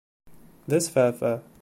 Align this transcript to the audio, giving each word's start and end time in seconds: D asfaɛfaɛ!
D 0.69 0.71
asfaɛfaɛ! 0.77 1.37